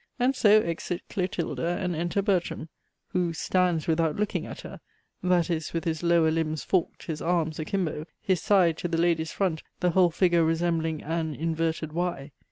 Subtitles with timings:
[0.17, 2.69] And so exit Clotilda and enter Bertram,
[3.09, 4.81] who "stands without looking at her,"
[5.21, 9.31] that is, with his lower limbs forked, his arms akimbo, his side to the lady's
[9.31, 12.31] front, the whole figure resembling an inverted Y.